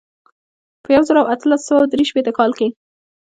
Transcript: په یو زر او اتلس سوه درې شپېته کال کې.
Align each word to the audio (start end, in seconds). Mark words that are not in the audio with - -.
په 0.83 0.89
یو 0.95 1.03
زر 1.07 1.15
او 1.21 1.27
اتلس 1.33 1.61
سوه 1.69 1.83
درې 1.91 2.03
شپېته 2.09 2.31
کال 2.37 2.51
کې. 2.59 2.67